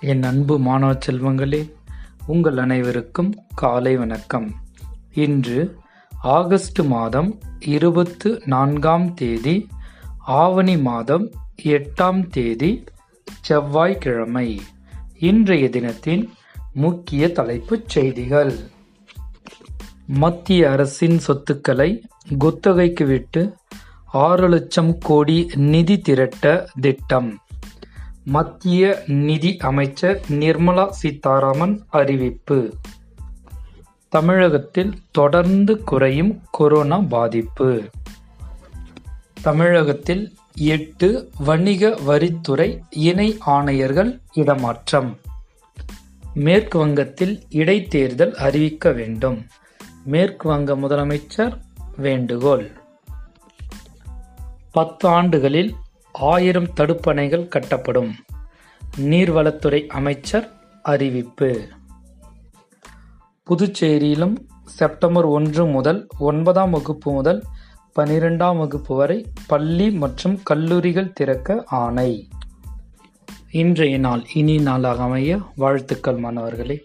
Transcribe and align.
என் 0.00 0.22
அன்பு 0.22 0.58
மாணவ 0.58 0.98
செல்வங்களே 1.06 1.72
உங்கள் 2.26 2.56
அனைவருக்கும் 2.56 3.34
காலை 3.54 3.96
வணக்கம். 3.96 4.54
இன்று 5.12 5.78
ஆகஸ்ட் 6.18 6.80
மாதம் 6.80 7.40
இருபத்து 7.60 8.42
நான்காம் 8.44 9.14
தேதி 9.14 9.68
ஆவணி 10.18 10.76
மாதம் 10.76 11.30
எட்டாம் 11.62 12.26
தேதி 12.30 12.84
செவ்வாய்க்கிழமை. 13.40 14.60
இன்றைய 15.18 15.68
தினத்தின் 15.68 16.32
முக்கிய 16.72 17.32
தலைப்புச் 17.32 17.88
செய்திகள். 17.88 18.54
மத்திய 20.06 20.70
அரசின் 20.70 21.18
சொத்துக்களை 21.18 22.02
குத்தகைக்கு 22.38 23.04
விட்டு 23.04 23.56
ஆறு 24.04 24.48
லட்சம் 24.48 24.98
கோடி 24.98 25.50
நிதி 25.54 25.98
திரட்ட 25.98 26.68
திட்டம். 26.80 27.38
மத்திய 28.28 29.02
நிதி 29.06 29.56
அமைச்சர் 29.56 30.20
நிர்மலா 30.28 30.88
சீதாராமன் 30.88 31.84
அறிவிப்பு. 31.88 32.74
தமிழகத்தில் 34.08 34.98
தொடர்ந்து 35.10 35.82
குறையும் 35.82 36.42
கொரோனா 36.50 36.98
பாதிப்பு. 36.98 37.82
தமிழகத்தில் 39.42 40.36
எட்டு 40.54 41.30
வணிக 41.38 41.88
வரித்துறை 41.88 42.80
இணை 42.90 43.38
ஆணையர்கள் 43.46 44.20
இடமாற்றம். 44.32 45.18
மேற்கு 46.34 46.78
வங்கத்தில் 46.78 47.44
இடைத்தேர்தல் 47.50 48.34
அறிவிக்க 48.34 48.92
வேண்டும். 48.92 49.46
மேற்கு 50.04 50.48
வங்க 50.48 50.76
முதலமைச்சர் 50.76 51.60
வேண்டுகோள். 51.96 52.70
பத்து 54.72 55.08
ஆண்டுகளில் 55.08 55.74
ஆயிரம் 56.18 56.68
தடுப்பணைகள் 56.68 57.48
கட்டப்படும். 57.48 58.12
நீர்வளத்துறை 59.00 59.86
அமைச்சர் 59.86 60.50
அறிவிப்பு. 60.82 61.68
புதுச்சேரியிலும் 63.50 64.36
செப்டம்பர் 64.64 65.24
ஒன்று 65.24 65.66
முதல் 65.66 66.06
ஒன்பதாம் 66.18 66.70
வகுப்பு 66.70 67.12
முதல் 67.12 67.42
பனிரெண்டாம் 67.96 68.56
வகுப்பு 68.56 68.96
வரை 68.96 69.26
பள்ளி 69.46 69.90
மற்றும் 69.90 70.42
கல்லூரிகள் 70.42 71.12
திறக்க 71.12 71.62
ஆணை. 71.66 72.28
இன்றைய 73.50 73.98
நாள் 73.98 74.24
இனி 74.32 74.58
நாளாக 74.58 75.02
அமைய 75.02 75.38
வாழ்த்துக்கள் 75.56 76.16
மாணவர்களே. 76.16 76.84